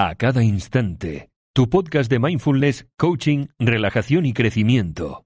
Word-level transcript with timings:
a 0.00 0.14
cada 0.14 0.44
instante. 0.44 1.28
Tu 1.52 1.68
podcast 1.68 2.08
de 2.08 2.20
mindfulness, 2.20 2.86
coaching, 2.96 3.48
relajación 3.58 4.26
y 4.26 4.32
crecimiento. 4.32 5.24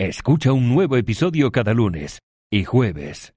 Escucha 0.00 0.54
un 0.54 0.74
nuevo 0.74 0.96
episodio 0.96 1.52
cada 1.52 1.74
lunes 1.74 2.20
y 2.50 2.64
jueves. 2.64 3.34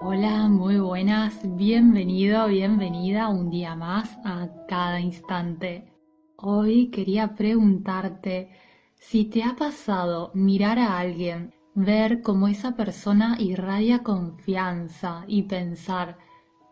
Hola, 0.00 0.48
muy 0.48 0.78
buenas. 0.78 1.38
Bienvenido, 1.44 2.48
bienvenida 2.48 3.28
un 3.28 3.50
día 3.50 3.76
más 3.76 4.16
a 4.24 4.48
cada 4.66 4.98
instante. 4.98 5.92
Hoy 6.38 6.88
quería 6.88 7.34
preguntarte 7.34 8.48
si 8.94 9.26
te 9.26 9.42
ha 9.42 9.56
pasado 9.56 10.30
mirar 10.32 10.78
a 10.78 10.98
alguien, 10.98 11.52
ver 11.74 12.22
cómo 12.22 12.48
esa 12.48 12.76
persona 12.76 13.36
irradia 13.38 14.02
confianza 14.02 15.24
y 15.28 15.42
pensar, 15.42 16.16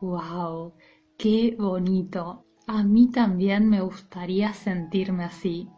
wow, 0.00 0.72
qué 1.18 1.54
bonito, 1.58 2.43
a 2.66 2.82
mí 2.82 3.10
también 3.10 3.68
me 3.68 3.80
gustaría 3.80 4.52
sentirme 4.54 5.24
así. 5.24 5.68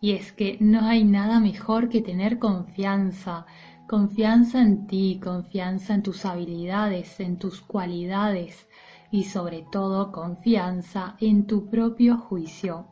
Y 0.00 0.12
es 0.12 0.32
que 0.32 0.58
no 0.60 0.82
hay 0.82 1.04
nada 1.04 1.40
mejor 1.40 1.88
que 1.88 2.02
tener 2.02 2.38
confianza, 2.38 3.46
confianza 3.88 4.60
en 4.60 4.86
ti, 4.86 5.18
confianza 5.22 5.94
en 5.94 6.02
tus 6.02 6.26
habilidades, 6.26 7.20
en 7.20 7.38
tus 7.38 7.62
cualidades 7.62 8.68
y 9.10 9.24
sobre 9.24 9.64
todo 9.72 10.12
confianza 10.12 11.16
en 11.20 11.46
tu 11.46 11.70
propio 11.70 12.18
juicio. 12.18 12.88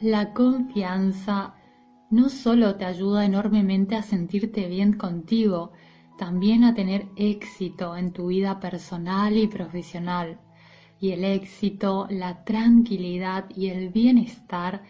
La 0.00 0.32
confianza 0.32 1.54
no 2.10 2.30
solo 2.30 2.76
te 2.76 2.86
ayuda 2.86 3.26
enormemente 3.26 3.94
a 3.94 4.02
sentirte 4.02 4.68
bien 4.68 4.94
contigo, 4.94 5.72
también 6.16 6.64
a 6.64 6.74
tener 6.74 7.08
éxito 7.16 7.94
en 7.94 8.12
tu 8.12 8.28
vida 8.28 8.58
personal 8.58 9.36
y 9.36 9.46
profesional 9.46 10.38
y 11.00 11.12
el 11.12 11.24
éxito, 11.24 12.06
la 12.10 12.44
tranquilidad 12.44 13.46
y 13.56 13.68
el 13.68 13.88
bienestar 13.88 14.82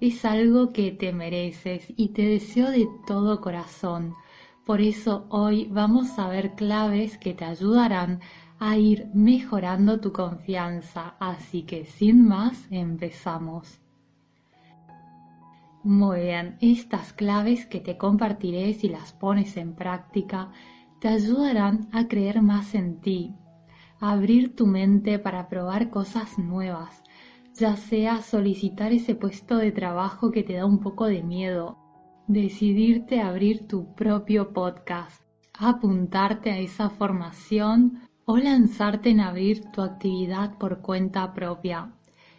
es 0.00 0.24
algo 0.24 0.72
que 0.72 0.92
te 0.92 1.12
mereces 1.12 1.84
y 1.96 2.08
te 2.08 2.22
deseo 2.22 2.70
de 2.70 2.88
todo 3.06 3.40
corazón. 3.40 4.14
Por 4.64 4.80
eso 4.80 5.26
hoy 5.28 5.66
vamos 5.70 6.18
a 6.18 6.28
ver 6.28 6.54
claves 6.54 7.18
que 7.18 7.34
te 7.34 7.44
ayudarán 7.44 8.20
a 8.58 8.76
ir 8.76 9.08
mejorando 9.14 10.00
tu 10.00 10.12
confianza. 10.12 11.14
Así 11.18 11.62
que 11.62 11.84
sin 11.84 12.26
más, 12.26 12.66
empezamos. 12.70 13.80
Muy 15.84 16.20
bien, 16.20 16.56
estas 16.60 17.12
claves 17.12 17.66
que 17.66 17.80
te 17.80 17.96
compartiré 17.96 18.74
si 18.74 18.88
las 18.88 19.12
pones 19.12 19.56
en 19.56 19.74
práctica 19.74 20.50
te 21.00 21.08
ayudarán 21.08 21.88
a 21.92 22.08
creer 22.08 22.42
más 22.42 22.74
en 22.74 23.00
ti, 23.00 23.34
abrir 24.00 24.54
tu 24.54 24.66
mente 24.66 25.18
para 25.18 25.48
probar 25.48 25.90
cosas 25.90 26.38
nuevas, 26.38 27.02
ya 27.54 27.76
sea 27.76 28.22
solicitar 28.22 28.92
ese 28.92 29.14
puesto 29.14 29.56
de 29.56 29.72
trabajo 29.72 30.30
que 30.30 30.44
te 30.44 30.54
da 30.54 30.66
un 30.66 30.78
poco 30.78 31.06
de 31.06 31.22
miedo, 31.22 31.76
decidirte 32.28 33.20
a 33.20 33.28
abrir 33.28 33.66
tu 33.66 33.94
propio 33.94 34.52
podcast, 34.52 35.22
apuntarte 35.58 36.52
a 36.52 36.58
esa 36.58 36.90
formación 36.90 38.02
o 38.24 38.36
lanzarte 38.36 39.10
en 39.10 39.20
abrir 39.20 39.64
tu 39.72 39.82
actividad 39.82 40.56
por 40.58 40.80
cuenta 40.80 41.32
propia. 41.32 41.92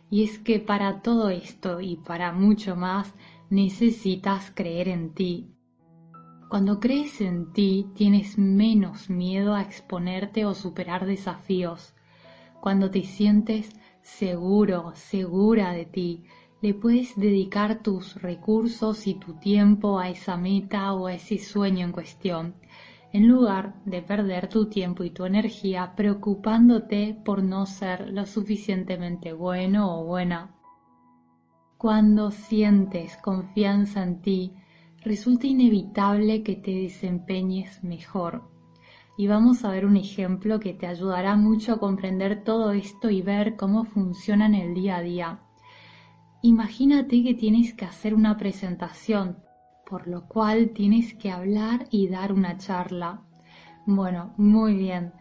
Y 0.10 0.24
es 0.24 0.40
que 0.40 0.60
para 0.60 1.02
todo 1.02 1.30
esto 1.30 1.82
y 1.82 1.98
para 1.98 2.32
mucho 2.32 2.76
más 2.76 3.14
necesitas 3.50 4.52
creer 4.56 4.88
en 4.88 5.14
ti, 5.14 5.56
cuando 6.50 6.80
crees 6.80 7.22
en 7.22 7.54
ti, 7.54 7.92
tienes 7.94 8.40
menos 8.40 9.08
miedo 9.08 9.54
a 9.54 9.62
exponerte 9.62 10.46
o 10.46 10.56
superar 10.56 11.06
desafíos. 11.06 11.94
Cuando 12.60 12.90
te 12.90 13.04
sientes 13.04 13.70
seguro, 14.02 14.92
segura 14.96 15.74
de 15.74 15.86
ti, 15.86 16.24
le 16.62 16.74
puedes 16.74 17.16
dedicar 17.16 17.84
tus 17.84 18.20
recursos 18.20 19.06
y 19.06 19.14
tu 19.14 19.36
tiempo 19.36 20.00
a 20.00 20.10
esa 20.10 20.38
meta 20.38 20.92
o 20.94 21.06
a 21.06 21.14
ese 21.14 21.38
sueño 21.38 21.86
en 21.86 21.92
cuestión, 21.92 22.56
en 23.14 23.28
lugar 23.28 23.76
de 23.86 24.02
perder 24.02 24.50
tu 24.50 24.70
tiempo 24.70 25.04
y 25.04 25.12
tu 25.12 25.26
energía 25.26 25.94
preocupándote 25.96 27.16
por 27.24 27.44
no 27.44 27.68
ser 27.68 28.10
lo 28.10 28.26
suficientemente 28.26 29.34
bueno 29.34 30.00
o 30.00 30.06
buena. 30.06 30.56
Cuando 31.78 32.32
sientes 32.32 33.16
confianza 33.18 34.02
en 34.02 34.22
ti, 34.22 34.54
resulta 35.04 35.48
inevitable 35.48 36.44
que 36.44 36.56
te 36.56 36.72
desempeñes 36.72 37.84
mejor. 37.84 38.50
Y 39.18 39.28
vamos 39.28 39.66
a 39.66 39.72
ver 39.72 39.86
un 39.86 39.98
ejemplo 39.98 40.60
que 40.60 40.74
te 40.74 40.88
ayudará 40.88 41.36
mucho 41.36 41.74
a 41.74 41.80
comprender 41.80 42.44
todo 42.44 42.72
esto 42.72 43.10
y 43.10 43.22
ver 43.22 43.56
cómo 43.56 43.84
funciona 43.84 44.46
en 44.46 44.56
el 44.56 44.74
día 44.74 44.98
a 44.98 45.02
día. 45.02 45.40
Imagínate 46.42 47.24
que 47.24 47.34
tienes 47.34 47.74
que 47.74 47.86
hacer 47.86 48.14
una 48.14 48.38
presentación, 48.38 49.40
por 49.86 50.08
lo 50.08 50.28
cual 50.28 50.70
tienes 50.70 51.14
que 51.16 51.32
hablar 51.32 51.88
y 51.92 52.08
dar 52.08 52.32
una 52.32 52.58
charla. 52.58 53.22
Bueno, 53.86 54.34
muy 54.38 54.76
bien. 54.76 55.14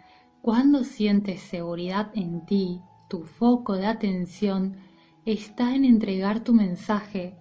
Cuando 0.42 0.84
sientes 0.84 1.40
seguridad 1.40 2.10
en 2.14 2.44
ti, 2.46 2.80
tu 3.08 3.24
foco 3.24 3.74
de 3.74 3.86
atención 3.86 4.76
está 5.24 5.74
en 5.74 5.84
entregar 5.84 6.44
tu 6.44 6.54
mensaje 6.54 7.37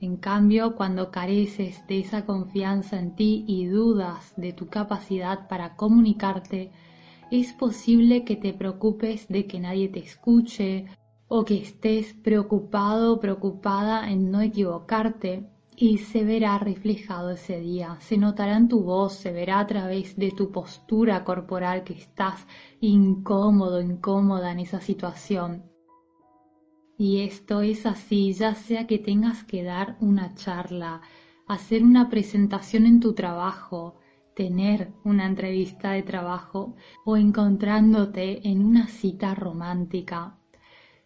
en 0.00 0.16
cambio, 0.18 0.76
cuando 0.76 1.10
careces 1.10 1.86
de 1.86 2.00
esa 2.00 2.26
confianza 2.26 2.98
en 2.98 3.16
ti 3.16 3.44
y 3.46 3.66
dudas 3.66 4.34
de 4.36 4.52
tu 4.52 4.68
capacidad 4.68 5.48
para 5.48 5.74
comunicarte, 5.74 6.70
es 7.30 7.52
posible 7.54 8.24
que 8.24 8.36
te 8.36 8.52
preocupes 8.52 9.26
de 9.28 9.46
que 9.46 9.58
nadie 9.58 9.88
te 9.88 10.00
escuche 10.00 10.86
o 11.28 11.44
que 11.44 11.56
estés 11.56 12.12
preocupado 12.12 13.18
preocupada 13.18 14.10
en 14.10 14.30
no 14.30 14.42
equivocarte 14.42 15.48
y 15.76 15.98
se 15.98 16.24
verá 16.24 16.58
reflejado 16.58 17.30
ese 17.30 17.60
día, 17.60 17.96
se 18.00 18.16
notará 18.16 18.56
en 18.56 18.68
tu 18.68 18.82
voz, 18.82 19.14
se 19.14 19.32
verá 19.32 19.60
a 19.60 19.66
través 19.66 20.16
de 20.16 20.30
tu 20.30 20.50
postura 20.50 21.24
corporal 21.24 21.84
que 21.84 21.94
estás 21.94 22.46
incómodo, 22.80 23.80
incómoda 23.80 24.52
en 24.52 24.60
esa 24.60 24.80
situación. 24.80 25.75
Y 26.98 27.20
esto 27.20 27.60
es 27.60 27.84
así, 27.84 28.32
ya 28.32 28.54
sea 28.54 28.86
que 28.86 28.98
tengas 28.98 29.44
que 29.44 29.62
dar 29.62 29.96
una 30.00 30.34
charla, 30.34 31.02
hacer 31.46 31.82
una 31.82 32.08
presentación 32.08 32.86
en 32.86 33.00
tu 33.00 33.12
trabajo, 33.12 33.98
tener 34.34 34.92
una 35.04 35.26
entrevista 35.26 35.92
de 35.92 36.02
trabajo 36.02 36.74
o 37.04 37.16
encontrándote 37.16 38.48
en 38.48 38.64
una 38.64 38.88
cita 38.88 39.34
romántica. 39.34 40.38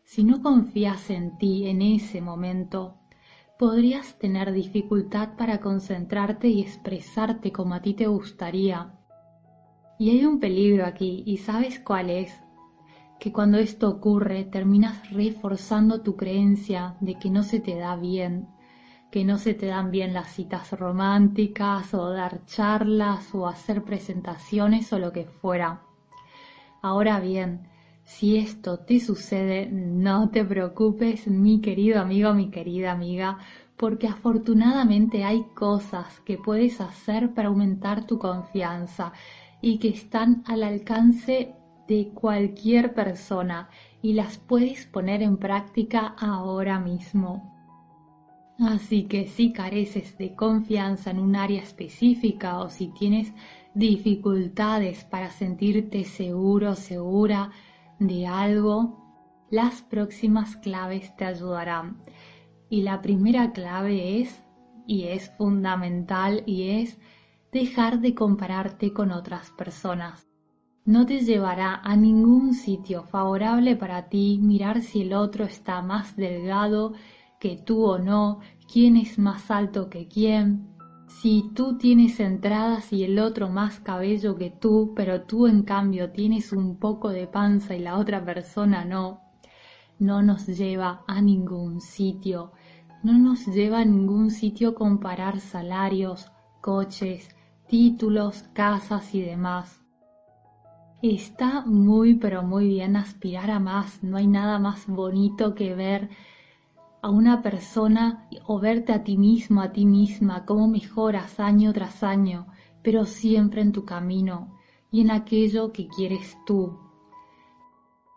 Si 0.04 0.22
no 0.22 0.42
confías 0.42 1.10
en 1.10 1.38
ti 1.38 1.66
en 1.66 1.82
ese 1.82 2.20
momento, 2.20 2.96
podrías 3.58 4.18
tener 4.18 4.52
dificultad 4.52 5.36
para 5.36 5.60
concentrarte 5.60 6.48
y 6.48 6.60
expresarte 6.60 7.52
como 7.52 7.74
a 7.74 7.82
ti 7.82 7.94
te 7.94 8.06
gustaría. 8.06 8.94
Y 9.98 10.10
hay 10.10 10.24
un 10.24 10.40
peligro 10.40 10.86
aquí, 10.86 11.22
¿y 11.26 11.36
sabes 11.36 11.78
cuál 11.78 12.10
es? 12.10 12.32
Que 13.20 13.32
cuando 13.32 13.58
esto 13.58 13.90
ocurre 13.90 14.44
terminas 14.44 15.10
reforzando 15.10 16.00
tu 16.00 16.16
creencia 16.16 16.96
de 17.00 17.16
que 17.18 17.28
no 17.28 17.42
se 17.42 17.60
te 17.60 17.76
da 17.76 17.94
bien, 17.94 18.48
que 19.12 19.24
no 19.26 19.36
se 19.36 19.52
te 19.52 19.66
dan 19.66 19.90
bien 19.90 20.14
las 20.14 20.32
citas 20.32 20.72
románticas 20.72 21.92
o 21.92 22.08
dar 22.10 22.46
charlas 22.46 23.34
o 23.34 23.46
hacer 23.46 23.84
presentaciones 23.84 24.90
o 24.94 24.98
lo 24.98 25.12
que 25.12 25.26
fuera. 25.26 25.82
Ahora 26.80 27.20
bien, 27.20 27.68
si 28.04 28.38
esto 28.38 28.78
te 28.78 28.98
sucede, 29.00 29.68
no 29.70 30.30
te 30.30 30.42
preocupes, 30.42 31.28
mi 31.28 31.60
querido 31.60 32.00
amigo, 32.00 32.32
mi 32.32 32.50
querida 32.50 32.90
amiga, 32.90 33.36
porque 33.76 34.08
afortunadamente 34.08 35.24
hay 35.24 35.44
cosas 35.54 36.20
que 36.20 36.38
puedes 36.38 36.80
hacer 36.80 37.34
para 37.34 37.48
aumentar 37.48 38.06
tu 38.06 38.18
confianza 38.18 39.12
y 39.60 39.78
que 39.78 39.88
están 39.88 40.42
al 40.46 40.62
alcance 40.62 41.54
de 41.90 42.12
cualquier 42.14 42.94
persona 42.94 43.68
y 44.00 44.12
las 44.12 44.38
puedes 44.38 44.86
poner 44.86 45.22
en 45.22 45.38
práctica 45.38 46.14
ahora 46.20 46.78
mismo. 46.78 47.52
Así 48.60 49.08
que 49.08 49.26
si 49.26 49.52
careces 49.52 50.16
de 50.16 50.36
confianza 50.36 51.10
en 51.10 51.18
un 51.18 51.34
área 51.34 51.60
específica 51.60 52.60
o 52.60 52.70
si 52.70 52.92
tienes 52.92 53.32
dificultades 53.74 55.02
para 55.02 55.32
sentirte 55.32 56.04
seguro, 56.04 56.76
segura 56.76 57.50
de 57.98 58.24
algo, 58.28 59.48
las 59.50 59.82
próximas 59.82 60.54
claves 60.58 61.16
te 61.16 61.24
ayudarán. 61.24 62.04
Y 62.68 62.82
la 62.82 63.02
primera 63.02 63.52
clave 63.52 64.20
es, 64.20 64.44
y 64.86 65.08
es 65.08 65.28
fundamental, 65.36 66.44
y 66.46 66.82
es 66.82 67.00
dejar 67.50 68.00
de 68.00 68.14
compararte 68.14 68.92
con 68.92 69.10
otras 69.10 69.50
personas. 69.50 70.29
No 70.90 71.06
te 71.06 71.20
llevará 71.20 71.76
a 71.84 71.94
ningún 71.94 72.52
sitio 72.52 73.04
favorable 73.04 73.76
para 73.76 74.08
ti 74.08 74.40
mirar 74.42 74.82
si 74.82 75.02
el 75.02 75.12
otro 75.12 75.44
está 75.44 75.82
más 75.82 76.16
delgado 76.16 76.94
que 77.38 77.56
tú 77.56 77.84
o 77.84 78.00
no, 78.00 78.40
quién 78.72 78.96
es 78.96 79.16
más 79.16 79.52
alto 79.52 79.88
que 79.88 80.08
quién, 80.08 80.74
si 81.06 81.48
tú 81.54 81.78
tienes 81.78 82.18
entradas 82.18 82.92
y 82.92 83.04
el 83.04 83.20
otro 83.20 83.48
más 83.48 83.78
cabello 83.78 84.34
que 84.34 84.50
tú, 84.50 84.92
pero 84.96 85.20
tú 85.20 85.46
en 85.46 85.62
cambio 85.62 86.10
tienes 86.10 86.52
un 86.52 86.76
poco 86.76 87.10
de 87.10 87.28
panza 87.28 87.76
y 87.76 87.78
la 87.78 87.96
otra 87.96 88.24
persona 88.24 88.84
no. 88.84 89.20
no 90.00 90.22
nos 90.22 90.48
lleva 90.48 91.04
a 91.06 91.22
ningún 91.22 91.80
sitio. 91.80 92.50
No 93.04 93.16
nos 93.16 93.46
lleva 93.46 93.78
a 93.78 93.84
ningún 93.84 94.32
sitio 94.32 94.74
comparar 94.74 95.38
salarios, 95.38 96.32
coches, 96.60 97.28
títulos, 97.68 98.42
casas 98.54 99.14
y 99.14 99.20
demás. 99.20 99.79
Está 101.02 101.62
muy 101.64 102.16
pero 102.16 102.42
muy 102.42 102.68
bien 102.68 102.94
aspirar 102.94 103.50
a 103.50 103.58
más. 103.58 104.02
No 104.02 104.18
hay 104.18 104.26
nada 104.26 104.58
más 104.58 104.86
bonito 104.86 105.54
que 105.54 105.74
ver 105.74 106.10
a 107.00 107.08
una 107.08 107.40
persona 107.40 108.28
o 108.46 108.60
verte 108.60 108.92
a 108.92 109.02
ti 109.02 109.16
mismo, 109.16 109.62
a 109.62 109.72
ti 109.72 109.86
misma, 109.86 110.44
cómo 110.44 110.68
mejoras 110.68 111.40
año 111.40 111.72
tras 111.72 112.02
año, 112.02 112.48
pero 112.82 113.06
siempre 113.06 113.62
en 113.62 113.72
tu 113.72 113.86
camino 113.86 114.58
y 114.92 115.00
en 115.00 115.10
aquello 115.10 115.72
que 115.72 115.88
quieres 115.88 116.36
tú. 116.44 116.78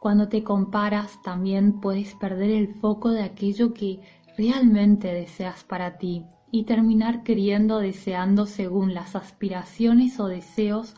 Cuando 0.01 0.27
te 0.27 0.43
comparas 0.43 1.21
también 1.21 1.79
puedes 1.79 2.13
perder 2.15 2.49
el 2.49 2.67
foco 2.75 3.11
de 3.11 3.23
aquello 3.23 3.73
que 3.73 4.01
realmente 4.37 5.13
deseas 5.13 5.63
para 5.63 5.97
ti 5.97 6.25
y 6.51 6.63
terminar 6.63 7.23
queriendo 7.23 7.79
deseando 7.79 8.45
según 8.45 8.93
las 8.93 9.15
aspiraciones 9.15 10.19
o 10.19 10.27
deseos 10.27 10.95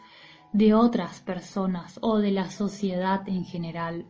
de 0.56 0.74
otras 0.74 1.19
personas 1.19 2.00
o 2.02 2.19
de 2.19 2.31
la 2.31 2.50
sociedad 2.50 3.28
en 3.28 3.44
general. 3.44 4.06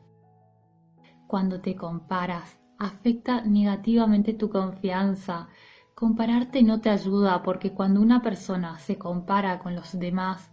Cuando 1.28 1.60
te 1.60 1.76
comparas, 1.76 2.60
afecta 2.78 3.42
negativamente 3.42 4.34
tu 4.34 4.50
confianza. 4.50 5.48
Compararte 5.96 6.62
no 6.62 6.82
te 6.82 6.90
ayuda 6.90 7.42
porque 7.42 7.74
cuando 7.74 8.00
una 8.02 8.22
persona 8.22 8.78
se 8.80 8.98
compara 8.98 9.60
con 9.60 9.76
los 9.76 9.98
demás, 9.98 10.52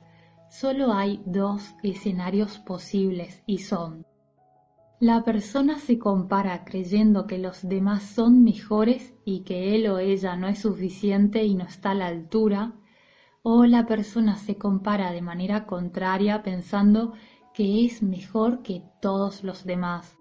solo 0.48 0.92
hay 0.92 1.22
dos 1.26 1.74
escenarios 1.82 2.58
posibles 2.58 3.42
y 3.46 3.58
son 3.58 4.06
la 5.02 5.24
persona 5.24 5.80
se 5.80 5.98
compara 5.98 6.64
creyendo 6.64 7.26
que 7.26 7.36
los 7.36 7.68
demás 7.68 8.04
son 8.04 8.44
mejores 8.44 9.12
y 9.24 9.40
que 9.40 9.74
él 9.74 9.88
o 9.88 9.98
ella 9.98 10.36
no 10.36 10.46
es 10.46 10.60
suficiente 10.60 11.42
y 11.42 11.56
no 11.56 11.64
está 11.64 11.90
a 11.90 11.94
la 11.94 12.06
altura, 12.06 12.74
o 13.42 13.64
la 13.66 13.86
persona 13.86 14.36
se 14.36 14.56
compara 14.56 15.12
de 15.12 15.22
manera 15.22 15.66
contraria 15.66 16.42
pensando 16.42 17.12
que 17.52 17.84
es 17.84 18.02
mejor 18.02 18.62
que 18.62 18.82
todos 19.00 19.44
los 19.44 19.64
demás. 19.64 20.16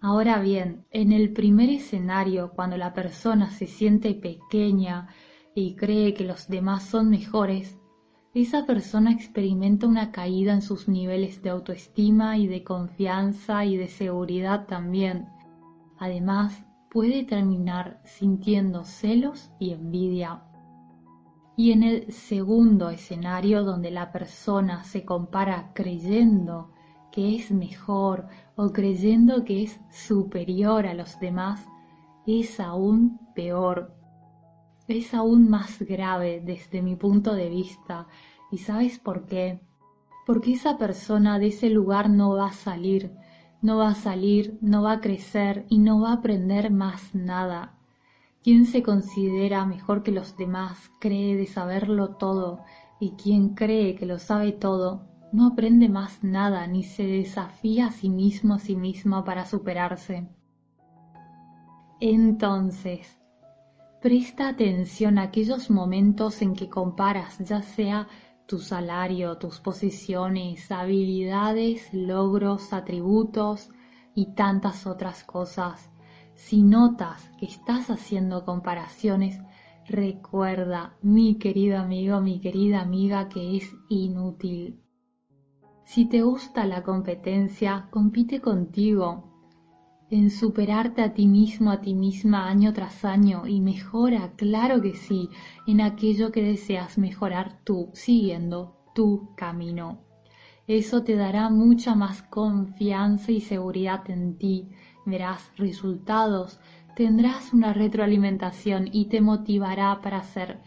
Ahora 0.00 0.40
bien, 0.40 0.84
en 0.90 1.12
el 1.12 1.32
primer 1.32 1.70
escenario, 1.70 2.52
cuando 2.52 2.76
la 2.76 2.92
persona 2.92 3.50
se 3.50 3.66
siente 3.66 4.14
pequeña 4.14 5.08
y 5.54 5.74
cree 5.74 6.12
que 6.14 6.24
los 6.24 6.48
demás 6.48 6.84
son 6.84 7.08
mejores, 7.08 7.78
esa 8.34 8.66
persona 8.66 9.12
experimenta 9.12 9.86
una 9.86 10.12
caída 10.12 10.52
en 10.52 10.60
sus 10.60 10.88
niveles 10.88 11.42
de 11.42 11.48
autoestima 11.48 12.36
y 12.36 12.46
de 12.46 12.62
confianza 12.62 13.64
y 13.64 13.78
de 13.78 13.88
seguridad 13.88 14.66
también. 14.66 15.26
Además, 15.98 16.62
puede 16.90 17.24
terminar 17.24 18.00
sintiendo 18.04 18.84
celos 18.84 19.50
y 19.58 19.72
envidia. 19.72 20.42
Y 21.56 21.72
en 21.72 21.82
el 21.82 22.12
segundo 22.12 22.90
escenario 22.90 23.64
donde 23.64 23.90
la 23.90 24.12
persona 24.12 24.84
se 24.84 25.04
compara 25.04 25.72
creyendo 25.74 26.72
que 27.10 27.36
es 27.36 27.50
mejor 27.50 28.26
o 28.56 28.72
creyendo 28.72 29.44
que 29.44 29.62
es 29.62 29.80
superior 29.90 30.86
a 30.86 30.94
los 30.94 31.18
demás, 31.18 31.66
es 32.26 32.60
aún 32.60 33.18
peor 33.34 33.96
es 34.88 35.14
aún 35.14 35.50
más 35.50 35.80
grave 35.80 36.40
desde 36.44 36.82
mi 36.82 36.96
punto 36.96 37.34
de 37.34 37.48
vista. 37.48 38.06
¿Y 38.52 38.58
sabes 38.58 38.98
por 38.98 39.26
qué? 39.26 39.60
Porque 40.24 40.52
esa 40.52 40.78
persona 40.78 41.38
de 41.38 41.48
ese 41.48 41.70
lugar 41.70 42.08
no 42.08 42.36
va 42.36 42.48
a 42.48 42.52
salir, 42.52 43.12
no 43.62 43.78
va 43.78 43.90
a 43.90 43.94
salir, 43.94 44.58
no 44.60 44.82
va 44.82 44.92
a 44.92 45.00
crecer 45.00 45.66
y 45.68 45.78
no 45.78 46.00
va 46.00 46.10
a 46.10 46.14
aprender 46.14 46.70
más 46.70 47.14
nada. 47.14 47.75
Quien 48.46 48.64
se 48.64 48.80
considera 48.80 49.66
mejor 49.66 50.04
que 50.04 50.12
los 50.12 50.36
demás 50.36 50.92
cree 51.00 51.34
de 51.34 51.48
saberlo 51.48 52.10
todo 52.10 52.60
y 53.00 53.16
quien 53.16 53.56
cree 53.56 53.96
que 53.96 54.06
lo 54.06 54.20
sabe 54.20 54.52
todo 54.52 55.02
no 55.32 55.48
aprende 55.48 55.88
más 55.88 56.22
nada 56.22 56.64
ni 56.68 56.84
se 56.84 57.02
desafía 57.02 57.88
a 57.88 57.90
sí 57.90 58.08
mismo 58.08 58.54
a 58.54 58.58
sí 58.60 58.76
misma 58.76 59.24
para 59.24 59.46
superarse. 59.46 60.28
Entonces, 61.98 63.18
Presta 64.00 64.46
atención 64.46 65.18
a 65.18 65.22
aquellos 65.22 65.68
momentos 65.68 66.40
en 66.40 66.54
que 66.54 66.68
comparas, 66.68 67.38
ya 67.40 67.62
sea 67.62 68.06
tu 68.46 68.60
salario, 68.60 69.38
tus 69.38 69.58
posiciones, 69.58 70.70
habilidades, 70.70 71.92
logros, 71.92 72.72
atributos 72.72 73.70
y 74.14 74.26
tantas 74.34 74.86
otras 74.86 75.24
cosas. 75.24 75.90
Si 76.36 76.62
notas 76.62 77.30
que 77.38 77.46
estás 77.46 77.90
haciendo 77.90 78.44
comparaciones, 78.44 79.40
recuerda, 79.88 80.96
mi 81.02 81.38
querido 81.38 81.78
amigo, 81.78 82.20
mi 82.20 82.40
querida 82.40 82.82
amiga, 82.82 83.28
que 83.28 83.56
es 83.56 83.74
inútil. 83.88 84.78
Si 85.84 86.04
te 86.04 86.22
gusta 86.22 86.66
la 86.66 86.82
competencia, 86.82 87.88
compite 87.90 88.40
contigo, 88.40 89.32
en 90.10 90.30
superarte 90.30 91.02
a 91.02 91.14
ti 91.14 91.26
mismo, 91.26 91.70
a 91.70 91.80
ti 91.80 91.94
misma 91.94 92.48
año 92.48 92.72
tras 92.74 93.04
año 93.04 93.46
y 93.46 93.60
mejora, 93.60 94.32
claro 94.36 94.80
que 94.82 94.94
sí, 94.94 95.30
en 95.66 95.80
aquello 95.80 96.30
que 96.32 96.42
deseas 96.42 96.98
mejorar 96.98 97.60
tú, 97.64 97.90
siguiendo 97.94 98.76
tu 98.94 99.34
camino. 99.36 100.02
Eso 100.66 101.02
te 101.02 101.16
dará 101.16 101.48
mucha 101.48 101.94
más 101.94 102.22
confianza 102.22 103.32
y 103.32 103.40
seguridad 103.40 104.10
en 104.10 104.36
ti, 104.36 104.68
verás 105.06 105.50
resultados, 105.56 106.60
tendrás 106.94 107.54
una 107.54 107.72
retroalimentación 107.72 108.88
y 108.92 109.06
te 109.06 109.20
motivará 109.20 110.00
para 110.02 110.18
hacer 110.18 110.58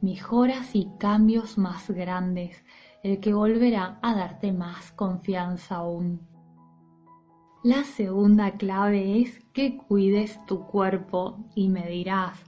mejoras 0.00 0.74
y 0.74 0.88
cambios 0.98 1.58
más 1.58 1.90
grandes, 1.90 2.64
el 3.02 3.20
que 3.20 3.34
volverá 3.34 3.98
a 4.02 4.14
darte 4.14 4.52
más 4.52 4.92
confianza 4.92 5.76
aún. 5.76 6.20
La 7.62 7.84
segunda 7.84 8.52
clave 8.52 9.20
es 9.20 9.44
que 9.52 9.76
cuides 9.76 10.44
tu 10.46 10.64
cuerpo 10.66 11.44
y 11.54 11.68
me 11.68 11.86
dirás, 11.88 12.38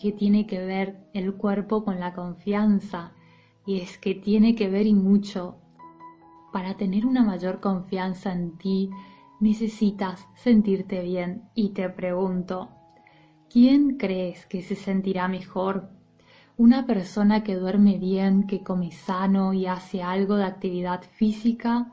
¿qué 0.00 0.10
tiene 0.10 0.46
que 0.46 0.64
ver 0.64 1.08
el 1.12 1.34
cuerpo 1.34 1.84
con 1.84 2.00
la 2.00 2.14
confianza? 2.14 3.12
Y 3.64 3.80
es 3.80 3.98
que 3.98 4.14
tiene 4.14 4.56
que 4.56 4.68
ver 4.68 4.86
y 4.86 4.94
mucho. 4.94 5.56
Para 6.52 6.76
tener 6.76 7.06
una 7.06 7.22
mayor 7.22 7.60
confianza 7.60 8.32
en 8.32 8.58
ti, 8.58 8.90
necesitas 9.40 10.26
sentirte 10.34 11.02
bien 11.02 11.48
y 11.54 11.70
te 11.70 11.88
pregunto, 11.88 12.70
¿quién 13.50 13.96
crees 13.96 14.46
que 14.46 14.62
se 14.62 14.74
sentirá 14.74 15.28
mejor? 15.28 15.90
¿Una 16.56 16.86
persona 16.86 17.44
que 17.44 17.56
duerme 17.56 17.98
bien, 17.98 18.46
que 18.46 18.62
come 18.62 18.90
sano 18.90 19.52
y 19.52 19.66
hace 19.66 20.02
algo 20.02 20.36
de 20.36 20.44
actividad 20.44 21.02
física? 21.02 21.92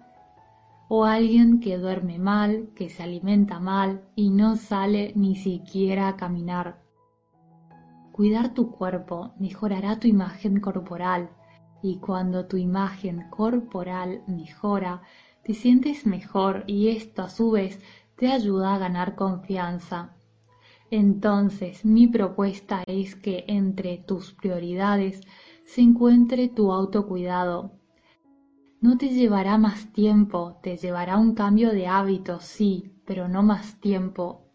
o 0.96 1.06
alguien 1.06 1.60
que 1.60 1.80
duerme 1.80 2.20
mal, 2.20 2.70
que 2.76 2.88
se 2.88 3.02
alimenta 3.02 3.60
mal 3.60 4.04
y 4.16 4.30
no 4.30 4.56
sale 4.56 5.12
ni 5.16 5.36
siquiera 5.36 6.08
a 6.08 6.18
caminar. 6.18 6.84
Cuidar 8.12 8.54
tu 8.54 8.70
cuerpo 8.70 9.34
mejorará 9.40 10.00
tu 10.00 10.08
imagen 10.08 10.60
corporal 10.60 11.32
y 11.82 11.98
cuando 11.98 12.46
tu 12.46 12.58
imagen 12.58 13.28
corporal 13.32 14.22
mejora, 14.28 15.02
te 15.44 15.54
sientes 15.54 16.06
mejor 16.06 16.64
y 16.68 16.90
esto 16.90 17.22
a 17.22 17.30
su 17.30 17.52
vez 17.52 17.80
te 18.16 18.32
ayuda 18.32 18.76
a 18.76 18.80
ganar 18.80 19.16
confianza. 19.16 20.16
Entonces 20.90 21.86
mi 21.86 22.08
propuesta 22.08 22.84
es 22.88 23.16
que 23.16 23.46
entre 23.48 23.98
tus 23.98 24.34
prioridades 24.34 25.22
se 25.66 25.82
encuentre 25.82 26.50
tu 26.50 26.72
autocuidado, 26.72 27.80
no 28.84 28.98
te 28.98 29.08
llevará 29.08 29.58
más 29.58 29.94
tiempo, 29.94 30.60
te 30.62 30.76
llevará 30.76 31.18
un 31.18 31.36
cambio 31.36 31.72
de 31.72 31.88
hábitos, 31.88 32.44
sí, 32.44 32.92
pero 33.06 33.30
no 33.30 33.42
más 33.42 33.80
tiempo. 33.80 34.52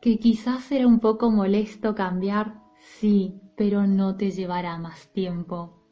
Que 0.00 0.18
quizás 0.18 0.64
será 0.64 0.86
un 0.86 1.00
poco 1.00 1.30
molesto 1.30 1.94
cambiar, 1.94 2.62
sí, 2.78 3.38
pero 3.58 3.86
no 3.86 4.16
te 4.16 4.30
llevará 4.30 4.78
más 4.78 5.12
tiempo. 5.12 5.82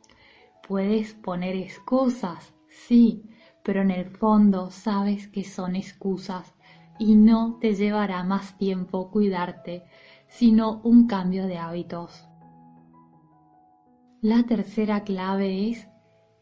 Puedes 0.66 1.12
poner 1.12 1.54
excusas, 1.54 2.54
sí, 2.66 3.24
pero 3.66 3.82
en 3.82 3.90
el 3.90 4.06
fondo 4.06 4.70
sabes 4.70 5.26
que 5.26 5.42
son 5.42 5.74
excusas 5.74 6.54
y 7.00 7.16
no 7.16 7.58
te 7.60 7.74
llevará 7.74 8.22
más 8.22 8.56
tiempo 8.56 9.10
cuidarte, 9.10 9.82
sino 10.28 10.80
un 10.84 11.08
cambio 11.08 11.48
de 11.48 11.58
hábitos. 11.58 12.28
La 14.22 14.44
tercera 14.44 15.02
clave 15.02 15.68
es 15.68 15.88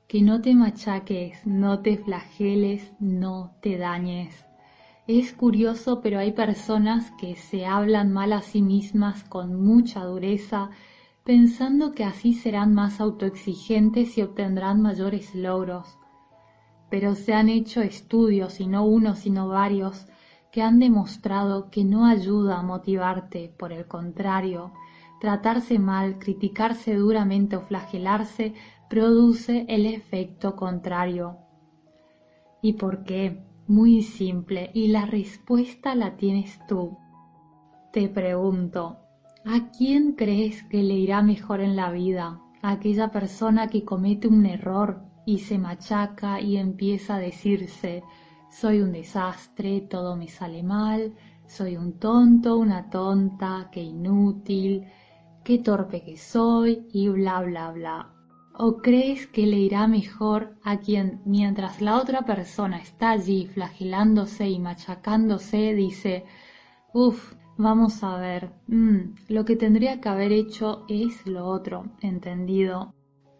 que 0.07 0.21
no 0.21 0.43
te 0.43 0.55
machaques, 0.55 1.47
no 1.47 1.81
te 1.81 1.97
flageles, 1.97 2.93
no 3.01 3.57
te 3.63 3.79
dañes. 3.79 4.45
Es 5.07 5.33
curioso, 5.33 6.03
pero 6.03 6.19
hay 6.19 6.33
personas 6.33 7.11
que 7.13 7.37
se 7.37 7.65
hablan 7.65 8.13
mal 8.13 8.35
a 8.35 8.43
sí 8.43 8.61
mismas 8.61 9.25
con 9.25 9.65
mucha 9.65 10.05
dureza, 10.05 10.69
pensando 11.25 11.93
que 11.93 12.05
así 12.05 12.35
serán 12.35 12.75
más 12.75 13.01
autoexigentes 13.01 14.19
y 14.19 14.23
obtendrán 14.23 14.83
mayores 14.83 15.35
logros. 15.35 15.97
Pero 16.95 17.17
se 17.17 17.35
han 17.35 17.49
hecho 17.49 17.81
estudios, 17.83 18.61
y 18.61 18.69
no 18.69 18.85
uno, 18.85 19.17
sino 19.17 19.49
varios, 19.49 20.07
que 20.53 20.63
han 20.63 20.79
demostrado 20.79 21.69
que 21.69 21.83
no 21.83 22.07
ayuda 22.07 22.61
a 22.61 22.63
motivarte, 22.63 23.53
por 23.59 23.73
el 23.73 23.89
contrario, 23.89 24.73
tratarse 25.21 25.81
mal, 25.81 26.21
criticarse 26.21 26.95
duramente 26.95 27.57
o 27.57 27.63
flagelarse 27.63 28.55
produce 28.89 29.67
el 29.69 29.87
efecto 29.87 30.55
contrario. 30.55 31.39
¿Y 32.63 32.75
por 32.75 33.03
qué? 33.03 33.43
Muy 33.67 34.03
simple, 34.03 34.71
y 34.73 34.87
la 34.87 35.05
respuesta 35.05 35.97
la 35.97 36.17
tienes 36.17 36.61
tú. 36.69 36.97
Te 37.93 38.09
pregunto, 38.09 38.99
¿a 39.45 39.73
quién 39.77 40.13
crees 40.13 40.63
que 40.63 40.85
le 40.85 40.95
irá 40.95 41.23
mejor 41.23 41.61
en 41.61 41.75
la 41.75 41.91
vida? 41.91 42.41
¿A 42.63 42.71
aquella 42.71 43.11
persona 43.11 43.67
que 43.67 43.85
comete 43.85 44.29
un 44.29 44.47
error 44.47 45.13
y 45.27 45.39
se 45.39 45.59
machaca 45.59 46.41
y 46.41 46.57
empieza 46.57 47.17
a 47.17 47.19
decirse, 47.19 48.03
soy 48.51 48.81
un 48.81 48.93
desastre, 48.93 49.81
todo 49.81 50.17
me 50.17 50.29
sale 50.29 50.63
mal, 50.63 51.15
soy 51.47 51.77
un 51.77 51.99
tonto, 51.99 52.57
una 52.57 52.89
tonta, 52.91 53.69
qué 53.73 53.83
inútil, 53.83 54.85
qué 55.45 55.59
torpe 55.59 56.03
que 56.03 56.17
soy 56.17 56.87
y 56.93 57.09
bla 57.09 57.43
bla 57.43 57.71
bla. 57.73 58.11
¿O 58.57 58.77
crees 58.77 59.27
que 59.27 59.47
le 59.47 59.59
irá 59.59 59.89
mejor 59.89 60.57
a 60.63 60.79
quien, 60.79 61.21
mientras 61.25 61.81
la 61.81 61.97
otra 61.97 62.23
persona 62.23 62.79
está 62.79 63.11
allí 63.11 63.47
flagelándose 63.47 64.49
y 64.49 64.61
machacándose, 64.61 65.75
dice, 65.75 66.25
uff, 66.93 67.35
vamos 67.57 68.05
a 68.05 68.17
ver, 68.19 68.53
mm, 68.69 69.15
lo 69.29 69.45
que 69.45 69.57
tendría 69.57 70.01
que 70.01 70.09
haber 70.09 70.33
hecho 70.33 70.85
es 70.89 71.27
lo 71.27 71.47
otro, 71.47 71.87
entendido? 72.01 72.94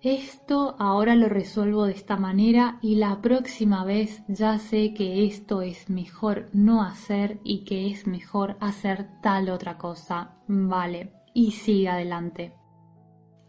Esto 0.05 0.77
ahora 0.79 1.15
lo 1.15 1.31
resuelvo 1.31 1.87
de 1.87 1.93
esta 1.93 2.19
manera 2.19 2.79
y 2.83 2.97
la 2.97 3.23
próxima 3.23 3.87
vez 3.87 4.23
ya 4.29 4.59
sé 4.59 4.93
que 4.93 5.25
esto 5.25 5.63
es 5.63 5.89
mejor 5.89 6.51
no 6.53 6.83
hacer 6.83 7.41
y 7.43 7.65
que 7.65 7.91
es 7.91 8.07
mejor 8.07 8.59
hacer 8.61 9.09
tal 9.23 9.49
otra 9.49 9.79
cosa. 9.79 10.37
Vale, 10.47 11.15
y 11.33 11.53
sigue 11.53 11.89
adelante. 11.89 12.53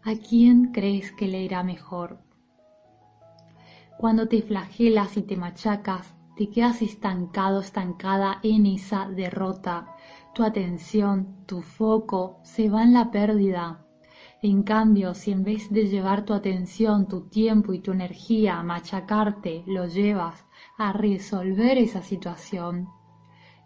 ¿A 0.02 0.14
quién 0.14 0.72
crees 0.72 1.12
que 1.12 1.28
le 1.28 1.42
irá 1.42 1.62
mejor? 1.62 2.22
Cuando 3.98 4.26
te 4.26 4.40
flagelas 4.40 5.18
y 5.18 5.22
te 5.24 5.36
machacas, 5.36 6.16
te 6.38 6.48
quedas 6.48 6.80
estancado, 6.80 7.60
estancada 7.60 8.40
en 8.42 8.64
esa 8.64 9.10
derrota. 9.10 9.94
Tu 10.34 10.42
atención, 10.42 11.44
tu 11.44 11.60
foco 11.60 12.40
se 12.44 12.70
va 12.70 12.82
en 12.82 12.94
la 12.94 13.10
pérdida, 13.10 13.85
en 14.42 14.62
cambio, 14.62 15.14
si 15.14 15.32
en 15.32 15.44
vez 15.44 15.70
de 15.70 15.86
llevar 15.86 16.24
tu 16.24 16.34
atención, 16.34 17.08
tu 17.08 17.22
tiempo 17.22 17.72
y 17.72 17.80
tu 17.80 17.92
energía 17.92 18.58
a 18.58 18.62
machacarte, 18.62 19.64
lo 19.66 19.86
llevas 19.86 20.44
a 20.76 20.92
resolver 20.92 21.78
esa 21.78 22.02
situación, 22.02 22.88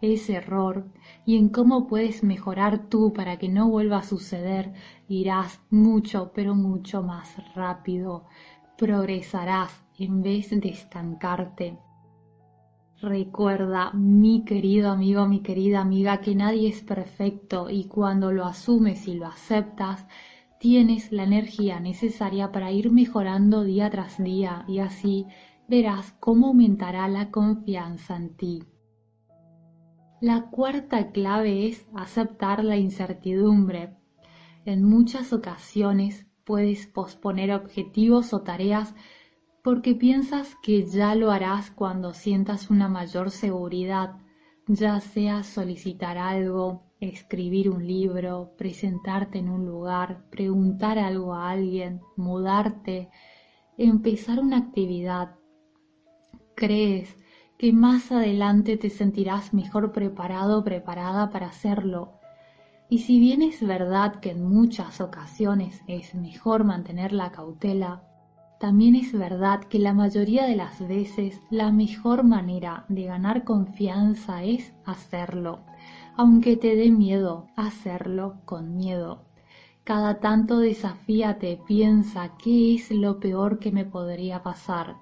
ese 0.01 0.35
error, 0.35 0.87
y 1.25 1.37
en 1.37 1.49
cómo 1.49 1.87
puedes 1.87 2.23
mejorar 2.23 2.87
tú 2.87 3.11
para 3.13 3.37
que 3.37 3.49
no 3.49 3.69
vuelva 3.69 3.97
a 3.97 4.03
suceder, 4.03 4.73
irás 5.09 5.61
mucho, 5.69 6.31
pero 6.33 6.55
mucho 6.55 7.03
más 7.03 7.35
rápido. 7.53 8.25
Progresarás 8.77 9.83
en 9.99 10.23
vez 10.23 10.49
de 10.49 10.69
estancarte. 10.69 11.77
Recuerda, 13.01 13.91
mi 13.93 14.45
querido 14.45 14.89
amigo, 14.91 15.27
mi 15.27 15.41
querida 15.41 15.81
amiga, 15.81 16.21
que 16.21 16.33
nadie 16.33 16.69
es 16.69 16.81
perfecto 16.81 17.69
y 17.69 17.85
cuando 17.85 18.31
lo 18.31 18.45
asumes 18.45 19.07
y 19.07 19.15
lo 19.15 19.27
aceptas, 19.27 20.05
tienes 20.61 21.11
la 21.11 21.23
energía 21.23 21.79
necesaria 21.79 22.51
para 22.51 22.71
ir 22.71 22.91
mejorando 22.91 23.63
día 23.63 23.89
tras 23.89 24.23
día 24.23 24.63
y 24.67 24.77
así 24.77 25.25
verás 25.67 26.13
cómo 26.19 26.49
aumentará 26.49 27.07
la 27.07 27.31
confianza 27.31 28.15
en 28.15 28.37
ti. 28.37 28.63
La 30.21 30.51
cuarta 30.51 31.11
clave 31.11 31.67
es 31.67 31.87
aceptar 31.95 32.63
la 32.63 32.77
incertidumbre. 32.77 33.97
En 34.63 34.83
muchas 34.83 35.33
ocasiones 35.33 36.27
puedes 36.43 36.85
posponer 36.85 37.51
objetivos 37.51 38.31
o 38.31 38.41
tareas 38.41 38.93
porque 39.63 39.95
piensas 39.95 40.55
que 40.61 40.85
ya 40.85 41.15
lo 41.15 41.31
harás 41.31 41.71
cuando 41.71 42.13
sientas 42.13 42.69
una 42.69 42.87
mayor 42.87 43.31
seguridad, 43.31 44.17
ya 44.67 44.99
sea 44.99 45.41
solicitar 45.41 46.19
algo, 46.19 46.90
escribir 47.01 47.69
un 47.69 47.85
libro, 47.85 48.53
presentarte 48.57 49.39
en 49.39 49.49
un 49.49 49.65
lugar, 49.65 50.23
preguntar 50.29 50.99
algo 50.99 51.33
a 51.33 51.49
alguien, 51.49 51.99
mudarte, 52.15 53.09
empezar 53.77 54.39
una 54.39 54.57
actividad. 54.57 55.35
Crees 56.55 57.17
que 57.57 57.73
más 57.73 58.11
adelante 58.11 58.77
te 58.77 58.91
sentirás 58.91 59.51
mejor 59.51 59.91
preparado 59.91 60.59
o 60.59 60.63
preparada 60.63 61.31
para 61.31 61.47
hacerlo. 61.47 62.19
Y 62.87 62.99
si 62.99 63.19
bien 63.19 63.41
es 63.41 63.65
verdad 63.65 64.19
que 64.19 64.31
en 64.31 64.43
muchas 64.43 65.01
ocasiones 65.01 65.81
es 65.87 66.13
mejor 66.13 66.65
mantener 66.65 67.13
la 67.13 67.31
cautela, 67.31 68.03
también 68.59 68.95
es 68.95 69.11
verdad 69.11 69.61
que 69.63 69.79
la 69.79 69.93
mayoría 69.93 70.45
de 70.45 70.55
las 70.55 70.87
veces 70.87 71.41
la 71.49 71.71
mejor 71.71 72.23
manera 72.23 72.85
de 72.89 73.05
ganar 73.05 73.43
confianza 73.43 74.43
es 74.43 74.75
hacerlo 74.85 75.61
aunque 76.17 76.57
te 76.57 76.75
dé 76.75 76.91
miedo 76.91 77.47
hacerlo 77.55 78.41
con 78.45 78.75
miedo. 78.75 79.23
Cada 79.83 80.19
tanto 80.19 80.59
desafíate, 80.59 81.59
piensa 81.67 82.37
qué 82.37 82.75
es 82.75 82.91
lo 82.91 83.19
peor 83.19 83.59
que 83.59 83.71
me 83.71 83.85
podría 83.85 84.43
pasar. 84.43 84.97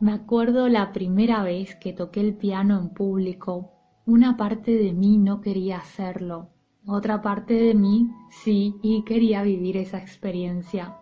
Me 0.00 0.12
acuerdo 0.12 0.68
la 0.68 0.92
primera 0.92 1.42
vez 1.42 1.74
que 1.76 1.92
toqué 1.92 2.20
el 2.20 2.34
piano 2.34 2.78
en 2.78 2.90
público, 2.90 3.72
una 4.06 4.36
parte 4.36 4.72
de 4.72 4.92
mí 4.92 5.18
no 5.18 5.40
quería 5.40 5.78
hacerlo, 5.78 6.50
otra 6.86 7.22
parte 7.22 7.54
de 7.54 7.74
mí 7.74 8.10
sí 8.30 8.76
y 8.82 9.02
quería 9.04 9.42
vivir 9.42 9.76
esa 9.76 9.98
experiencia. 9.98 10.96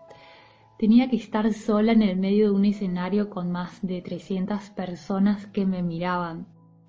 Tenía 0.79 1.09
que 1.09 1.17
estar 1.17 1.53
sola 1.53 1.93
en 1.93 2.03
el 2.03 2.17
medio 2.17 2.51
de 2.51 2.57
un 2.57 2.65
escenario 2.65 3.31
con 3.31 3.51
más 3.51 3.81
de 3.83 4.01
300 4.03 4.71
personas 4.71 5.47
que 5.47 5.67
me 5.67 5.83
miraban 5.83 6.47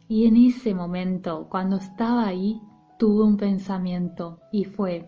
y 0.09 0.25
en 0.25 0.37
ese 0.37 0.73
momento, 0.73 1.47
cuando 1.49 1.77
estaba 1.77 2.25
ahí, 2.25 2.59
tuve 2.97 3.23
un 3.23 3.37
pensamiento 3.37 4.39
y 4.51 4.65
fue 4.65 5.07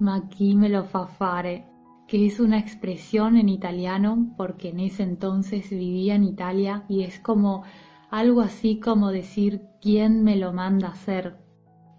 ma 0.00 0.28
chi 0.30 0.56
me 0.56 0.68
lo 0.68 0.82
fa 0.82 1.06
fare, 1.06 1.64
que 2.08 2.26
es 2.26 2.40
una 2.40 2.58
expresión 2.58 3.36
en 3.36 3.48
italiano 3.48 4.34
porque 4.36 4.70
en 4.70 4.80
ese 4.80 5.04
entonces 5.04 5.70
vivía 5.70 6.16
en 6.16 6.24
Italia 6.24 6.84
y 6.88 7.04
es 7.04 7.20
como 7.20 7.62
algo 8.10 8.40
así 8.40 8.80
como 8.80 9.12
decir 9.12 9.62
quién 9.80 10.24
me 10.24 10.34
lo 10.34 10.52
manda 10.52 10.88
hacer. 10.88 11.36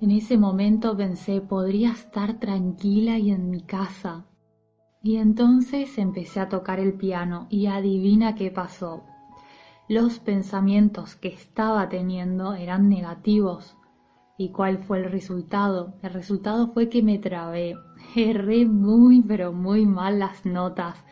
En 0.01 0.11
ese 0.11 0.37
momento 0.37 0.97
pensé 0.97 1.39
podría 1.39 1.93
estar 1.93 2.41
tranquila 2.41 3.17
y 3.19 3.31
en 3.31 3.49
mi 3.51 3.61
casa. 3.61 4.25
Y 5.01 5.15
entonces 5.15 5.97
empecé 5.97 6.41
a 6.41 6.49
tocar 6.49 6.81
el 6.81 6.93
piano 6.95 7.47
y 7.49 7.67
adivina 7.67 8.35
qué 8.35 8.51
pasó 8.51 9.05
los 9.87 10.19
pensamientos 10.19 11.15
que 11.15 11.29
estaba 11.29 11.89
teniendo 11.89 12.53
eran 12.53 12.89
negativos. 12.89 13.75
¿Y 14.37 14.49
cuál 14.49 14.79
fue 14.79 14.99
el 14.99 15.11
resultado? 15.11 15.95
El 16.01 16.13
resultado 16.13 16.73
fue 16.73 16.89
que 16.89 17.03
me 17.03 17.19
trabé, 17.19 17.75
erré 18.15 18.65
muy 18.65 19.21
pero 19.21 19.53
muy 19.53 19.85
mal 19.85 20.19
las 20.19 20.45
notas, 20.45 21.03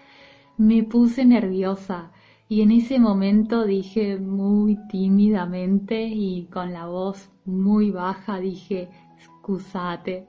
me 0.58 0.84
puse 0.84 1.26
nerviosa 1.26 2.12
y 2.48 2.62
en 2.62 2.72
ese 2.72 3.00
momento 3.00 3.66
dije 3.66 4.18
muy 4.20 4.78
tímidamente 4.90 6.04
y 6.04 6.48
con 6.48 6.74
la 6.74 6.88
voz 6.88 7.30
muy 7.46 7.92
baja 7.92 8.40
dije, 8.40 8.90
excusate, 9.18 10.28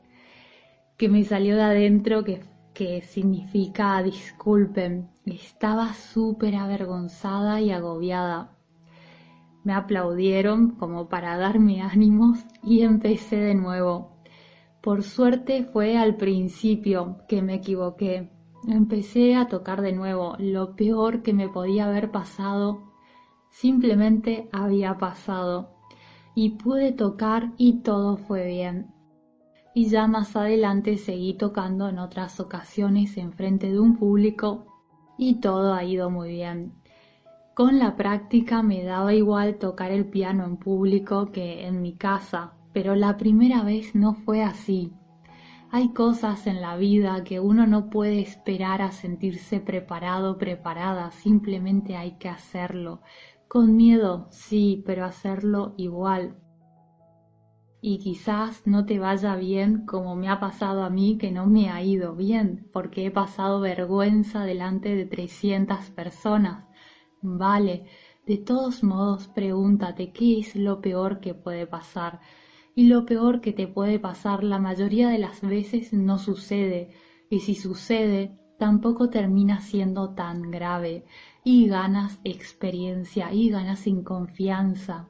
que 0.97 1.09
me 1.09 1.25
salió 1.25 1.57
de 1.57 1.63
adentro 1.63 2.23
que 2.25 2.41
que 2.75 3.03
significa 3.03 4.03
disculpen. 4.03 5.12
Estaba 5.25 5.95
súper 5.95 6.57
avergonzada 6.57 7.61
y 7.61 7.71
agobiada. 7.71 8.57
Me 9.63 9.73
aplaudieron 9.73 10.71
como 10.73 11.09
para 11.09 11.37
darme 11.37 11.81
ánimos 11.81 12.45
y 12.65 12.81
empecé 12.81 13.37
de 13.37 13.55
nuevo. 13.55 14.17
Por 14.81 15.05
suerte 15.05 15.63
fue 15.63 15.97
al 15.97 16.17
principio 16.17 17.19
que 17.29 17.41
me 17.41 17.55
equivoqué. 17.55 18.31
Empecé 18.67 19.37
a 19.37 19.47
tocar 19.47 19.81
de 19.81 19.93
nuevo. 19.93 20.35
Lo 20.41 20.75
peor 20.75 21.23
que 21.23 21.33
me 21.33 21.49
podía 21.49 21.87
haber 21.87 22.11
pasado 22.11 22.83
simplemente 23.49 24.49
había 24.53 24.99
pasado. 24.99 25.77
Y 26.35 26.57
pude 26.57 26.91
tocar 26.91 27.53
y 27.59 27.83
todo 27.83 28.17
fue 28.17 28.47
bien 28.47 28.93
y 29.75 29.87
ya 29.87 30.07
más 30.07 30.37
adelante 30.37 30.99
seguí 30.99 31.35
tocando 31.35 31.89
en 31.89 31.99
otras 31.99 32.41
ocasiones 32.41 33.17
en 33.17 33.33
frente 33.33 33.71
de 33.73 33.81
un 33.81 33.97
público 33.97 34.72
y 35.17 35.41
todo 35.41 35.75
ha 35.75 35.85
ido 35.85 36.11
muy 36.11 36.31
bien. 36.31 36.73
Con 37.55 37.79
la 37.79 37.97
práctica 37.97 38.63
me 38.63 38.83
daba 38.83 39.13
igual 39.15 39.57
tocar 39.59 39.93
el 39.93 40.07
piano 40.07 40.45
en 40.45 40.57
público 40.57 41.33
que 41.33 41.67
en 41.67 41.83
mi 41.83 41.95
casa, 41.95 42.55
pero 42.73 42.95
la 42.95 43.19
primera 43.19 43.63
vez 43.63 43.95
no 43.95 44.15
fue 44.15 44.43
así. 44.43 44.93
Hay 45.71 45.93
cosas 45.93 46.47
en 46.47 46.61
la 46.61 46.77
vida 46.77 47.25
que 47.25 47.41
uno 47.41 47.67
no 47.67 47.89
puede 47.89 48.21
esperar 48.21 48.83
a 48.83 48.93
sentirse 48.93 49.61
preparado, 49.61 50.39
preparada, 50.39 51.11
simplemente 51.11 51.97
hay 51.97 52.13
que 52.13 52.29
hacerlo. 52.29 53.01
Con 53.49 53.77
miedo, 53.77 54.29
sí, 54.31 54.83
pero 54.87 55.05
hacerlo 55.05 55.75
igual. 55.77 56.37
Y 57.85 57.99
quizás 57.99 58.65
no 58.65 58.87
te 58.87 59.01
vaya 59.01 59.35
bien 59.35 59.85
como 59.87 60.15
me 60.15 60.29
ha 60.29 60.39
pasado 60.39 60.85
a 60.85 60.89
mí 60.89 61.19
que 61.19 61.33
no 61.33 61.47
me 61.47 61.69
ha 61.69 61.83
ido 61.83 62.15
bien 62.15 62.69
porque 62.73 63.07
he 63.07 63.11
pasado 63.11 63.61
vergüenza 63.61 64.45
delante 64.45 64.95
de 64.95 65.05
300 65.05 65.91
personas. 65.91 66.65
Vale, 67.23 67.85
de 68.25 68.39
todos 68.39 68.85
modos 68.85 69.27
pregúntate 69.27 70.13
qué 70.13 70.39
es 70.39 70.55
lo 70.55 70.81
peor 70.81 71.19
que 71.19 71.35
puede 71.35 71.67
pasar. 71.67 72.21
Y 72.77 72.87
lo 72.87 73.05
peor 73.05 73.41
que 73.41 73.53
te 73.53 73.67
puede 73.67 73.99
pasar 73.99 74.45
la 74.45 74.61
mayoría 74.61 75.09
de 75.09 75.19
las 75.19 75.41
veces 75.43 75.93
no 75.93 76.19
sucede, 76.19 76.91
y 77.29 77.41
si 77.41 77.57
sucede, 77.57 78.39
tampoco 78.61 79.11
termina 79.11 79.61
siendo 79.61 80.15
tan 80.15 80.53
grave, 80.53 81.05
y 81.43 81.67
ganas 81.67 82.21
experiencia 82.23 83.33
y 83.33 83.51
ganas 83.51 83.89
en 83.89 84.05
confianza 84.05 85.09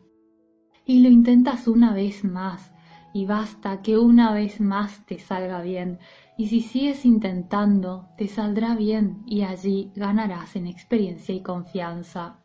y 0.85 1.01
lo 1.01 1.09
intentas 1.09 1.69
una 1.69 1.93
vez 1.95 2.25
más 2.25 2.73
y 3.13 3.27
basta 3.27 3.83
que 3.83 3.99
una 3.99 4.33
vez 4.33 4.61
más 4.61 5.05
te 5.07 5.19
salga 5.19 5.61
bien 5.63 5.99
y 6.37 6.49
si 6.49 6.61
sigues 6.61 7.05
intentando 7.05 8.09
te 8.17 8.27
saldrá 8.27 8.75
bien 8.75 9.23
y 9.27 9.43
allí 9.43 9.93
ganarás 9.95 10.57
en 10.57 10.67
experiencia 10.67 11.35
y 11.35 11.43
confianza. 11.43 12.39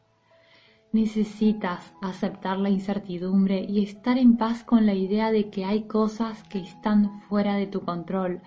Necesitas 0.91 1.93
aceptar 2.01 2.57
la 2.57 2.69
incertidumbre 2.69 3.65
y 3.67 3.83
estar 3.83 4.17
en 4.17 4.37
paz 4.37 4.63
con 4.63 4.85
la 4.85 4.93
idea 4.93 5.31
de 5.31 5.49
que 5.49 5.65
hay 5.65 5.83
cosas 5.83 6.43
que 6.43 6.59
están 6.59 7.21
fuera 7.21 7.55
de 7.55 7.67
tu 7.67 7.81
control. 7.81 8.41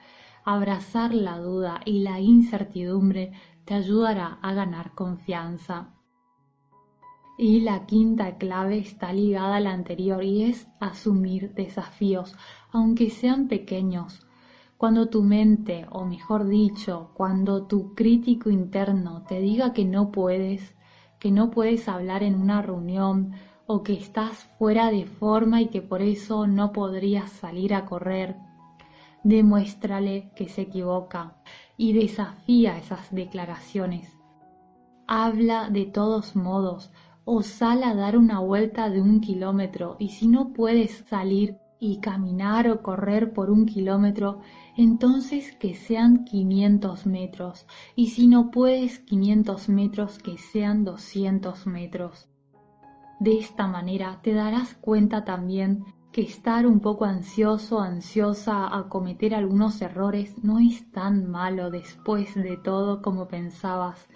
Abrazar 0.44 1.14
la 1.14 1.38
duda 1.38 1.80
y 1.85 2.00
la 2.00 2.18
incertidumbre 2.18 3.32
te 3.66 3.75
ayudará 3.75 4.38
a 4.40 4.54
ganar 4.54 4.94
confianza. 4.94 5.90
Y 7.42 7.61
la 7.61 7.87
quinta 7.87 8.37
clave 8.37 8.76
está 8.76 9.14
ligada 9.14 9.56
a 9.56 9.61
la 9.61 9.73
anterior 9.73 10.23
y 10.23 10.42
es 10.42 10.68
asumir 10.78 11.54
desafíos, 11.54 12.37
aunque 12.70 13.09
sean 13.09 13.49
pequeños. 13.49 14.26
Cuando 14.76 15.09
tu 15.09 15.23
mente, 15.23 15.87
o 15.90 16.04
mejor 16.04 16.47
dicho, 16.47 17.12
cuando 17.14 17.66
tu 17.66 17.94
crítico 17.94 18.50
interno 18.50 19.23
te 19.26 19.40
diga 19.40 19.73
que 19.73 19.87
no 19.87 20.12
puedes, 20.12 20.76
que 21.18 21.30
no 21.30 21.50
puedes 21.50 21.88
hablar 21.88 22.23
en 22.25 22.35
una 22.35 22.61
reunión 22.61 23.32
o 23.66 23.82
que 23.82 23.94
estás 23.94 24.44
fuera 24.59 24.90
de 24.90 25.06
forma 25.06 25.62
y 25.62 25.68
que 25.68 25.80
por 25.80 26.02
eso 26.02 26.47
no 26.47 26.73
podrías 26.73 27.30
salir 27.30 27.73
a 27.73 27.87
correr, 27.87 28.37
demuéstrale 29.25 30.30
que 30.37 30.50
se 30.50 30.61
equivoca 30.61 31.37
y 31.78 31.94
desafía 31.94 32.76
esas 32.76 33.14
declaraciones. 33.14 34.14
Habla 35.06 35.70
de 35.70 35.87
todos 35.87 36.37
modos, 36.37 36.92
o 37.24 37.42
sal 37.42 37.82
a 37.82 37.94
dar 37.94 38.16
una 38.16 38.40
vuelta 38.40 38.90
de 38.90 39.00
un 39.00 39.20
kilómetro. 39.20 39.96
Y 39.98 40.10
si 40.10 40.28
no 40.28 40.52
puedes 40.52 41.04
salir 41.08 41.58
y 41.78 42.00
caminar 42.00 42.68
o 42.68 42.82
correr 42.82 43.32
por 43.32 43.50
un 43.50 43.66
kilómetro, 43.66 44.40
entonces 44.76 45.56
que 45.56 45.74
sean 45.74 46.24
500 46.24 47.06
metros. 47.06 47.66
Y 47.96 48.08
si 48.08 48.26
no 48.26 48.50
puedes 48.50 48.98
500 49.00 49.68
metros, 49.68 50.18
que 50.18 50.36
sean 50.38 50.84
200 50.84 51.66
metros. 51.66 52.28
De 53.18 53.38
esta 53.38 53.66
manera 53.66 54.20
te 54.22 54.32
darás 54.32 54.74
cuenta 54.74 55.24
también 55.24 55.84
que 56.12 56.22
estar 56.22 56.66
un 56.66 56.80
poco 56.80 57.04
ansioso, 57.04 57.80
ansiosa 57.80 58.76
a 58.76 58.88
cometer 58.88 59.34
algunos 59.34 59.80
errores 59.80 60.42
no 60.42 60.58
es 60.58 60.90
tan 60.90 61.30
malo 61.30 61.70
después 61.70 62.34
de 62.34 62.56
todo 62.56 63.00
como 63.00 63.28
pensabas, 63.28 64.08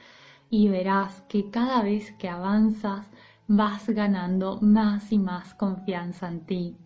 y 0.57 0.69
verás 0.69 1.21
que 1.23 1.51
cada 1.51 1.83
vez 1.83 2.13
que 2.13 2.29
avanzas 2.29 3.09
vas 3.49 3.89
ganando 3.89 4.61
más 4.61 5.11
y 5.11 5.19
más 5.19 5.53
confianza 5.53 6.29
en 6.29 6.47
ti. 6.47 6.77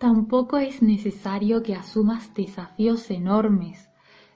Tampoco 0.00 0.58
es 0.58 0.82
necesario 0.82 1.62
que 1.62 1.76
asumas 1.76 2.34
desafíos 2.34 3.12
enormes. 3.12 3.88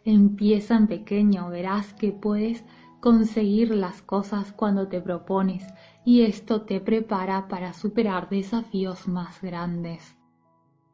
Empieza 0.04 0.76
en 0.76 0.86
pequeño, 0.86 1.48
verás 1.48 1.94
que 1.94 2.12
puedes 2.12 2.62
conseguir 3.00 3.74
las 3.74 4.02
cosas 4.02 4.52
cuando 4.52 4.86
te 4.86 5.00
propones 5.00 5.66
y 6.04 6.20
esto 6.20 6.62
te 6.62 6.80
prepara 6.80 7.48
para 7.48 7.72
superar 7.72 8.28
desafíos 8.28 9.08
más 9.08 9.42
grandes. 9.42 10.14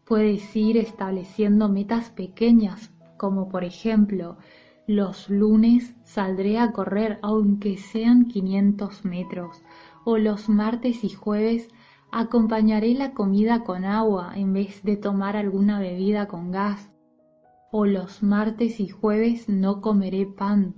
Puedes 0.07 0.57
ir 0.57 0.79
estableciendo 0.79 1.69
metas 1.69 2.09
pequeñas, 2.09 2.91
como 3.19 3.51
por 3.51 3.65
ejemplo 3.65 4.39
los 4.87 5.31
lunes 5.31 5.95
saldré 6.05 6.59
a 6.59 6.73
correr 6.73 7.19
aunque 7.23 7.77
sean 7.77 8.27
500 8.27 9.05
metros, 9.05 9.63
o 10.05 10.19
los 10.19 10.49
martes 10.49 11.05
y 11.05 11.11
jueves 11.11 11.69
acompañaré 12.11 12.95
la 12.95 13.15
comida 13.15 13.65
con 13.65 13.85
agua 13.85 14.33
en 14.37 14.53
vez 14.53 14.83
de 14.83 14.97
tomar 14.97 15.37
alguna 15.37 15.79
bebida 15.81 16.27
con 16.27 16.51
gas, 16.51 16.91
o 17.71 17.87
los 17.87 18.23
martes 18.23 18.81
y 18.81 18.89
jueves 18.89 19.49
no 19.49 19.81
comeré 19.81 20.27
pan. 20.27 20.75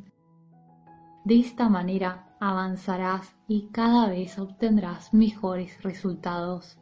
De 1.25 1.41
esta 1.41 1.69
manera 1.69 2.37
avanzarás 2.39 3.35
y 3.49 3.69
cada 3.73 4.09
vez 4.09 4.39
obtendrás 4.39 5.15
mejores 5.15 5.83
resultados. 5.83 6.79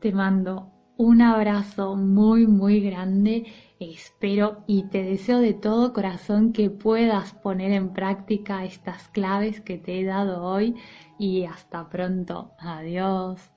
Te 0.00 0.12
mando 0.12 0.70
un 0.98 1.22
abrazo 1.22 1.96
muy 1.96 2.46
muy 2.46 2.80
grande 2.80 3.46
Espero 3.90 4.62
y 4.68 4.84
te 4.84 5.02
deseo 5.02 5.40
de 5.40 5.54
todo 5.54 5.92
corazón 5.92 6.52
que 6.52 6.70
puedas 6.70 7.32
poner 7.34 7.72
en 7.72 7.92
práctica 7.92 8.64
estas 8.64 9.08
claves 9.08 9.60
que 9.60 9.76
te 9.76 9.98
he 9.98 10.04
dado 10.04 10.44
hoy 10.44 10.76
y 11.18 11.46
hasta 11.46 11.88
pronto. 11.88 12.52
Adiós. 12.58 13.51